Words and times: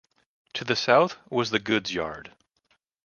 To 0.53 0.65
the 0.65 0.75
south 0.75 1.17
was 1.29 1.51
the 1.51 1.59
goods 1.59 1.93
yard. 1.93 2.31